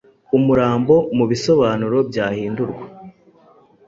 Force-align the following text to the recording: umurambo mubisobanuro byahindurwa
umurambo 0.37 0.95
mubisobanuro 1.17 1.97
byahindurwa 2.09 2.85